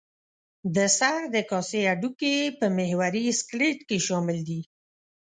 [0.75, 4.61] د سر د کاسې هډوکي په محوري سکلېټ کې شامل دي.